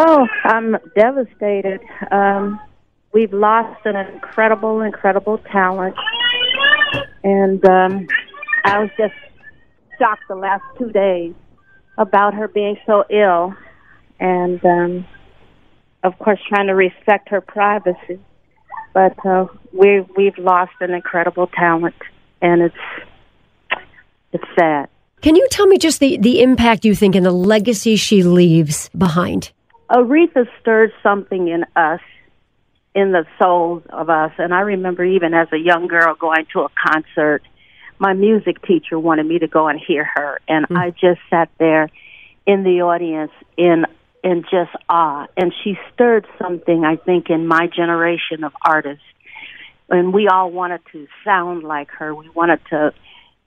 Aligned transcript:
Oh, 0.00 0.28
I'm 0.44 0.76
devastated. 0.94 1.80
Um, 2.12 2.60
we've 3.12 3.32
lost 3.32 3.84
an 3.84 3.96
incredible, 3.96 4.80
incredible 4.82 5.38
talent, 5.50 5.96
and 7.24 7.64
um, 7.64 8.06
I 8.64 8.78
was 8.78 8.90
just 8.96 9.14
shocked 9.98 10.22
the 10.28 10.36
last 10.36 10.62
two 10.78 10.92
days 10.92 11.34
about 11.96 12.34
her 12.34 12.46
being 12.46 12.76
so 12.86 13.06
ill, 13.10 13.56
and 14.20 14.64
um, 14.64 15.06
of 16.04 16.16
course, 16.20 16.38
trying 16.48 16.68
to 16.68 16.76
respect 16.76 17.30
her 17.30 17.40
privacy. 17.40 18.20
But 18.94 19.16
uh, 19.26 19.46
we 19.72 20.02
we've 20.16 20.38
lost 20.38 20.74
an 20.80 20.92
incredible 20.92 21.48
talent, 21.48 21.96
and 22.40 22.62
it's 22.62 23.82
it's 24.32 24.44
sad. 24.56 24.90
Can 25.22 25.34
you 25.34 25.48
tell 25.50 25.66
me 25.66 25.76
just 25.76 25.98
the, 25.98 26.18
the 26.18 26.40
impact 26.40 26.84
you 26.84 26.94
think 26.94 27.16
and 27.16 27.26
the 27.26 27.32
legacy 27.32 27.96
she 27.96 28.22
leaves 28.22 28.90
behind? 28.90 29.50
Aretha 29.90 30.46
stirred 30.60 30.92
something 31.02 31.48
in 31.48 31.64
us, 31.74 32.00
in 32.94 33.12
the 33.12 33.24
souls 33.40 33.82
of 33.90 34.10
us. 34.10 34.32
And 34.38 34.52
I 34.52 34.60
remember 34.60 35.04
even 35.04 35.34
as 35.34 35.48
a 35.52 35.58
young 35.58 35.86
girl 35.86 36.14
going 36.14 36.46
to 36.52 36.60
a 36.60 36.68
concert, 36.86 37.42
my 37.98 38.12
music 38.12 38.62
teacher 38.62 38.98
wanted 38.98 39.26
me 39.26 39.38
to 39.38 39.48
go 39.48 39.68
and 39.68 39.80
hear 39.80 40.04
her. 40.14 40.40
And 40.46 40.68
mm. 40.68 40.76
I 40.76 40.90
just 40.90 41.20
sat 41.30 41.50
there 41.58 41.88
in 42.46 42.64
the 42.64 42.82
audience 42.82 43.32
in 43.56 43.86
in 44.24 44.42
just 44.42 44.70
awe. 44.88 45.26
And 45.36 45.54
she 45.62 45.78
stirred 45.94 46.26
something, 46.38 46.84
I 46.84 46.96
think, 46.96 47.30
in 47.30 47.46
my 47.46 47.68
generation 47.68 48.42
of 48.42 48.52
artists. 48.62 49.04
And 49.88 50.12
we 50.12 50.28
all 50.28 50.50
wanted 50.50 50.80
to 50.92 51.06
sound 51.24 51.62
like 51.62 51.90
her. 51.92 52.14
We 52.14 52.28
wanted 52.30 52.60
to 52.70 52.92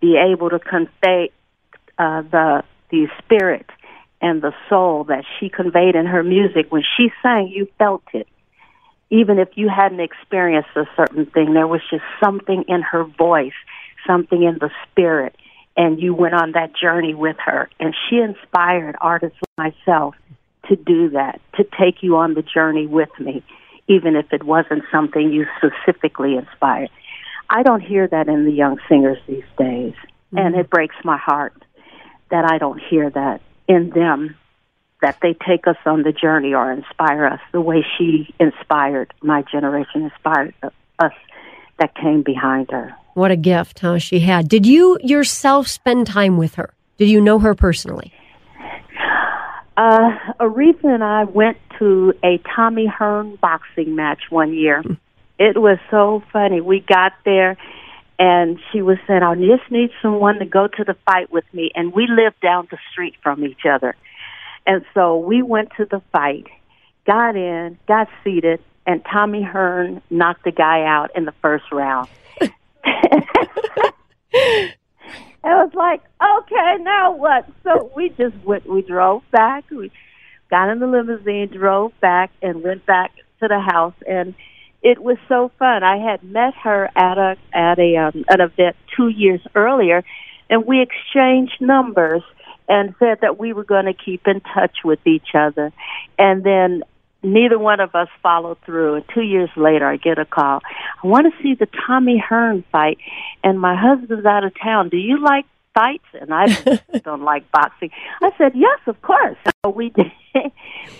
be 0.00 0.16
able 0.16 0.50
to 0.50 0.58
convey 0.58 1.30
uh, 1.98 2.22
the 2.22 2.62
the 2.90 3.08
spirit 3.18 3.66
and 4.20 4.42
the 4.42 4.52
soul 4.68 5.04
that 5.04 5.24
she 5.38 5.48
conveyed 5.48 5.94
in 5.94 6.06
her 6.06 6.22
music. 6.22 6.66
When 6.70 6.82
she 6.96 7.10
sang, 7.22 7.48
you 7.48 7.68
felt 7.78 8.02
it. 8.12 8.26
Even 9.10 9.38
if 9.38 9.50
you 9.54 9.68
hadn't 9.68 10.00
experienced 10.00 10.70
a 10.74 10.84
certain 10.96 11.26
thing, 11.26 11.54
there 11.54 11.66
was 11.66 11.80
just 11.90 12.02
something 12.22 12.64
in 12.66 12.82
her 12.82 13.04
voice, 13.04 13.52
something 14.06 14.42
in 14.42 14.58
the 14.58 14.70
spirit, 14.84 15.36
and 15.76 16.00
you 16.00 16.14
went 16.14 16.34
on 16.34 16.52
that 16.52 16.72
journey 16.74 17.14
with 17.14 17.36
her. 17.44 17.68
And 17.78 17.94
she 18.08 18.16
inspired 18.16 18.96
artists 19.00 19.38
like 19.58 19.74
myself 19.86 20.14
to 20.68 20.76
do 20.76 21.10
that, 21.10 21.40
to 21.56 21.64
take 21.78 22.02
you 22.02 22.16
on 22.16 22.34
the 22.34 22.42
journey 22.42 22.86
with 22.86 23.10
me, 23.20 23.44
even 23.86 24.16
if 24.16 24.32
it 24.32 24.42
wasn't 24.42 24.82
something 24.90 25.30
you 25.30 25.46
specifically 25.58 26.36
inspired. 26.36 26.90
I 27.48 27.62
don't 27.62 27.82
hear 27.82 28.08
that 28.08 28.26
in 28.26 28.44
the 28.44 28.50
young 28.50 28.78
singers 28.88 29.18
these 29.28 29.44
days, 29.56 29.94
mm-hmm. 29.94 30.38
and 30.38 30.56
it 30.56 30.68
breaks 30.68 30.96
my 31.04 31.16
heart 31.16 31.54
that 32.30 32.44
I 32.44 32.58
don't 32.58 32.80
hear 32.80 33.08
that 33.10 33.40
in 33.68 33.90
them, 33.90 34.36
that 35.02 35.18
they 35.20 35.34
take 35.46 35.66
us 35.66 35.76
on 35.84 36.02
the 36.02 36.12
journey 36.12 36.54
or 36.54 36.72
inspire 36.72 37.26
us 37.26 37.40
the 37.52 37.60
way 37.60 37.84
she 37.96 38.34
inspired 38.40 39.12
my 39.22 39.42
generation, 39.42 40.02
inspired 40.02 40.54
us 40.98 41.12
that 41.78 41.94
came 41.94 42.22
behind 42.22 42.70
her. 42.70 42.94
What 43.14 43.30
a 43.30 43.36
gift, 43.36 43.80
huh? 43.80 43.98
She 43.98 44.20
had. 44.20 44.48
Did 44.48 44.66
you 44.66 44.98
yourself 45.02 45.68
spend 45.68 46.06
time 46.06 46.36
with 46.36 46.54
her? 46.56 46.72
Did 46.98 47.08
you 47.08 47.20
know 47.20 47.38
her 47.38 47.54
personally? 47.54 48.12
Uh, 49.76 50.10
Aretha 50.40 50.84
and 50.84 51.04
I 51.04 51.24
went 51.24 51.58
to 51.78 52.14
a 52.24 52.38
Tommy 52.54 52.86
Hearns 52.86 53.38
boxing 53.40 53.94
match 53.94 54.22
one 54.30 54.54
year. 54.54 54.82
Hmm. 54.82 54.94
It 55.38 55.60
was 55.60 55.78
so 55.90 56.22
funny. 56.32 56.62
We 56.62 56.80
got 56.80 57.12
there 57.26 57.58
and 58.18 58.58
she 58.72 58.82
was 58.82 58.98
saying, 59.06 59.22
I 59.22 59.34
just 59.34 59.70
need 59.70 59.90
someone 60.02 60.38
to 60.38 60.46
go 60.46 60.66
to 60.66 60.84
the 60.84 60.96
fight 61.04 61.30
with 61.30 61.44
me. 61.52 61.70
And 61.74 61.92
we 61.92 62.06
lived 62.06 62.40
down 62.40 62.68
the 62.70 62.78
street 62.90 63.14
from 63.22 63.44
each 63.44 63.66
other. 63.70 63.94
And 64.66 64.84
so 64.94 65.18
we 65.18 65.42
went 65.42 65.70
to 65.76 65.84
the 65.84 66.00
fight, 66.12 66.46
got 67.06 67.36
in, 67.36 67.78
got 67.86 68.08
seated, 68.24 68.60
and 68.86 69.04
Tommy 69.04 69.42
Hearns 69.42 70.00
knocked 70.10 70.44
the 70.44 70.52
guy 70.52 70.84
out 70.84 71.10
in 71.14 71.24
the 71.24 71.34
first 71.42 71.64
round. 71.72 72.08
It 75.46 75.50
was 75.50 75.70
like, 75.74 76.02
okay, 76.20 76.82
now 76.82 77.14
what? 77.14 77.48
So 77.62 77.92
we 77.94 78.08
just 78.08 78.34
went, 78.44 78.68
we 78.68 78.82
drove 78.82 79.22
back, 79.30 79.70
we 79.70 79.92
got 80.50 80.70
in 80.70 80.80
the 80.80 80.88
limousine, 80.88 81.56
drove 81.56 81.92
back, 82.00 82.32
and 82.42 82.64
went 82.64 82.84
back 82.84 83.12
to 83.38 83.46
the 83.46 83.60
house, 83.60 83.94
and 84.08 84.34
it 84.82 85.02
was 85.02 85.18
so 85.28 85.50
fun. 85.58 85.82
I 85.82 85.98
had 85.98 86.22
met 86.22 86.54
her 86.62 86.90
at 86.96 87.18
a 87.18 87.36
at 87.52 87.78
a 87.78 87.96
um, 87.96 88.24
an 88.28 88.40
event 88.40 88.76
two 88.96 89.08
years 89.08 89.40
earlier, 89.54 90.04
and 90.48 90.64
we 90.66 90.80
exchanged 90.82 91.60
numbers 91.60 92.22
and 92.68 92.94
said 92.98 93.18
that 93.22 93.38
we 93.38 93.52
were 93.52 93.64
going 93.64 93.86
to 93.86 93.94
keep 93.94 94.26
in 94.26 94.40
touch 94.40 94.78
with 94.84 95.04
each 95.06 95.34
other. 95.34 95.72
And 96.18 96.42
then 96.42 96.82
neither 97.22 97.58
one 97.58 97.80
of 97.80 97.94
us 97.94 98.08
followed 98.22 98.58
through. 98.64 98.96
And 98.96 99.04
two 99.14 99.22
years 99.22 99.50
later, 99.56 99.86
I 99.86 99.96
get 99.96 100.18
a 100.18 100.24
call. 100.24 100.60
I 101.02 101.06
want 101.06 101.32
to 101.32 101.42
see 101.42 101.54
the 101.54 101.68
Tommy 101.86 102.22
Hearns 102.28 102.64
fight, 102.72 102.98
and 103.44 103.60
my 103.60 103.76
husband's 103.76 104.26
out 104.26 104.44
of 104.44 104.52
town. 104.58 104.88
Do 104.88 104.96
you 104.96 105.22
like 105.22 105.46
fights, 105.74 106.06
and 106.14 106.32
I 106.32 106.46
don't 107.04 107.22
like 107.22 107.50
boxing. 107.52 107.90
I 108.22 108.30
said, 108.38 108.52
yes, 108.54 108.80
of 108.86 109.00
course. 109.02 109.36
So 109.64 109.70
we 109.70 109.90
did. 109.90 110.10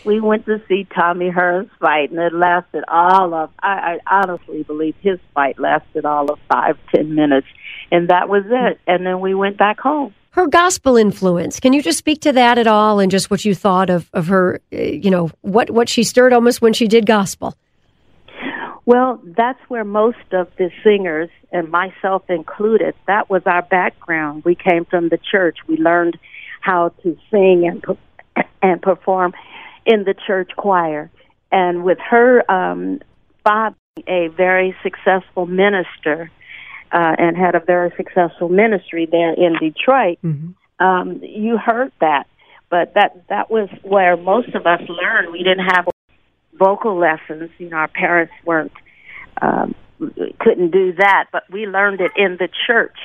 We 0.04 0.20
went 0.20 0.46
to 0.46 0.62
see 0.68 0.86
Tommy 0.94 1.30
Hearns' 1.30 1.70
fight, 1.80 2.10
and 2.10 2.20
it 2.20 2.32
lasted 2.32 2.84
all 2.88 3.34
of. 3.34 3.50
I, 3.60 3.98
I 4.08 4.22
honestly 4.22 4.62
believe 4.62 4.94
his 5.00 5.18
fight 5.34 5.58
lasted 5.58 6.04
all 6.04 6.30
of 6.30 6.38
five, 6.48 6.78
ten 6.94 7.14
minutes, 7.14 7.46
and 7.90 8.08
that 8.08 8.28
was 8.28 8.44
it. 8.46 8.80
And 8.86 9.04
then 9.04 9.20
we 9.20 9.34
went 9.34 9.58
back 9.58 9.80
home. 9.80 10.14
Her 10.30 10.46
gospel 10.46 10.96
influence. 10.96 11.60
Can 11.60 11.72
you 11.72 11.82
just 11.82 11.98
speak 11.98 12.20
to 12.22 12.32
that 12.32 12.58
at 12.58 12.66
all, 12.66 13.00
and 13.00 13.10
just 13.10 13.30
what 13.30 13.44
you 13.44 13.54
thought 13.54 13.90
of 13.90 14.10
of 14.12 14.28
her? 14.28 14.60
Uh, 14.72 14.76
you 14.76 15.10
know, 15.10 15.30
what 15.42 15.70
what 15.70 15.88
she 15.88 16.04
stirred 16.04 16.32
almost 16.32 16.60
when 16.60 16.72
she 16.72 16.86
did 16.86 17.06
gospel. 17.06 17.54
Well, 18.86 19.20
that's 19.36 19.58
where 19.66 19.84
most 19.84 20.32
of 20.32 20.48
the 20.58 20.70
singers, 20.84 21.28
and 21.50 21.68
myself 21.70 22.22
included, 22.30 22.94
that 23.08 23.28
was 23.28 23.42
our 23.44 23.62
background. 23.62 24.44
We 24.44 24.54
came 24.54 24.84
from 24.84 25.08
the 25.08 25.18
church. 25.18 25.58
We 25.66 25.76
learned 25.76 26.16
how 26.60 26.90
to 27.02 27.18
sing 27.30 27.66
and 27.66 27.84
and 28.62 28.80
perform 28.80 29.32
in 29.86 30.04
the 30.04 30.14
church 30.26 30.50
choir. 30.56 31.10
And 31.50 31.84
with 31.84 31.98
her 32.10 32.50
um, 32.50 33.00
father, 33.44 33.76
a 34.06 34.28
very 34.28 34.76
successful 34.82 35.46
minister, 35.46 36.30
uh, 36.92 37.14
and 37.18 37.36
had 37.36 37.54
a 37.54 37.60
very 37.60 37.92
successful 37.96 38.48
ministry 38.48 39.06
there 39.10 39.32
in 39.32 39.54
Detroit, 39.58 40.18
mm-hmm. 40.22 40.84
um, 40.84 41.20
you 41.22 41.56
heard 41.56 41.92
that. 42.00 42.26
But 42.68 42.94
that 42.94 43.28
that 43.28 43.50
was 43.50 43.68
where 43.82 44.16
most 44.16 44.54
of 44.54 44.66
us 44.66 44.80
learned. 44.88 45.32
We 45.32 45.38
didn't 45.44 45.66
have 45.66 45.86
vocal 46.52 46.98
lessons. 46.98 47.50
You 47.58 47.70
know, 47.70 47.76
our 47.76 47.88
parents 47.88 48.32
weren't 48.44 48.72
um, 49.40 49.74
couldn't 50.40 50.72
do 50.72 50.92
that, 50.94 51.26
but 51.32 51.44
we 51.50 51.66
learned 51.66 52.00
it 52.00 52.10
in 52.16 52.36
the 52.38 52.48
church 52.66 52.96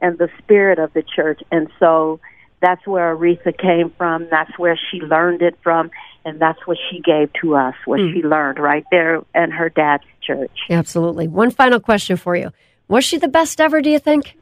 and 0.00 0.16
the 0.16 0.30
spirit 0.38 0.78
of 0.78 0.92
the 0.94 1.02
church, 1.02 1.40
and 1.52 1.68
so 1.78 2.18
that's 2.60 2.86
where 2.86 3.16
Aretha 3.16 3.56
came 3.56 3.90
from. 3.90 4.28
That's 4.30 4.56
where 4.58 4.78
she 4.90 5.00
learned 5.00 5.42
it 5.42 5.56
from, 5.62 5.90
and 6.24 6.40
that's 6.40 6.58
what 6.66 6.78
she 6.90 7.00
gave 7.00 7.32
to 7.40 7.56
us. 7.56 7.74
What 7.84 8.00
mm. 8.00 8.12
she 8.12 8.22
learned 8.22 8.58
right 8.58 8.84
there 8.90 9.22
in 9.34 9.50
her 9.50 9.68
dad's 9.68 10.04
church. 10.22 10.56
Absolutely. 10.68 11.28
One 11.28 11.50
final 11.50 11.80
question 11.80 12.16
for 12.16 12.36
you: 12.36 12.52
Was 12.88 13.04
she 13.04 13.18
the 13.18 13.28
best 13.28 13.60
ever? 13.60 13.80
Do 13.80 13.90
you 13.90 13.98
think? 13.98 14.36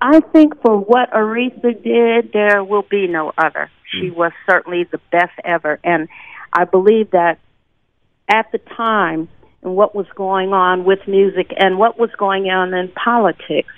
I 0.00 0.20
think 0.20 0.60
for 0.62 0.78
what 0.78 1.10
Aretha 1.10 1.82
did, 1.82 2.32
there 2.32 2.62
will 2.62 2.86
be 2.88 3.06
no 3.08 3.32
other. 3.36 3.70
She 4.00 4.08
hmm. 4.08 4.18
was 4.18 4.32
certainly 4.48 4.84
the 4.84 5.00
best 5.10 5.32
ever, 5.44 5.78
and 5.84 6.08
I 6.52 6.64
believe 6.64 7.10
that 7.10 7.38
at 8.28 8.50
the 8.52 8.58
time 8.58 9.28
and 9.62 9.74
what 9.74 9.94
was 9.94 10.06
going 10.14 10.52
on 10.52 10.84
with 10.84 11.00
music 11.06 11.52
and 11.56 11.78
what 11.78 11.98
was 11.98 12.10
going 12.16 12.44
on 12.44 12.74
in 12.74 12.88
politics, 12.88 13.72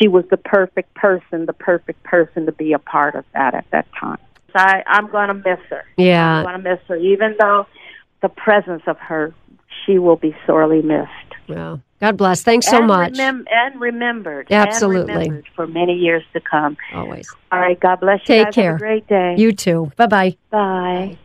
she 0.00 0.08
was 0.08 0.24
the 0.30 0.36
perfect 0.36 0.94
person, 0.94 1.46
the 1.46 1.52
perfect 1.52 2.02
person 2.04 2.46
to 2.46 2.52
be 2.52 2.72
a 2.72 2.78
part 2.78 3.14
of 3.14 3.24
that 3.34 3.54
at 3.54 3.66
that 3.70 3.86
time. 3.98 4.18
So 4.52 4.58
I, 4.58 4.82
I'm 4.86 5.10
going 5.10 5.28
to 5.28 5.34
miss 5.34 5.60
her. 5.68 5.84
Yeah. 5.96 6.38
I'm 6.38 6.44
going 6.44 6.62
to 6.62 6.70
miss 6.70 6.80
her, 6.88 6.96
even 6.96 7.36
though 7.38 7.66
the 8.22 8.28
presence 8.28 8.82
of 8.86 8.98
her, 8.98 9.32
she 9.84 9.98
will 9.98 10.16
be 10.16 10.34
sorely 10.46 10.82
missed. 10.82 11.10
Well, 11.48 11.82
God 12.00 12.16
bless. 12.16 12.42
Thanks 12.42 12.66
so 12.66 12.78
and 12.78 12.86
much. 12.86 13.12
Remem- 13.12 13.44
and 13.50 13.80
remembered. 13.80 14.48
Absolutely. 14.50 15.12
And 15.12 15.20
remembered 15.20 15.48
for 15.54 15.66
many 15.66 15.94
years 15.94 16.24
to 16.32 16.40
come. 16.40 16.76
Always. 16.94 17.28
All 17.52 17.60
right. 17.60 17.78
God 17.78 18.00
bless 18.00 18.20
you. 18.20 18.34
Take 18.36 18.46
guys. 18.46 18.54
care. 18.54 18.72
Have 18.72 18.76
a 18.76 18.78
great 18.78 19.06
day. 19.06 19.34
You 19.38 19.52
too. 19.52 19.92
Bye-bye. 19.96 20.36
Bye. 20.50 21.18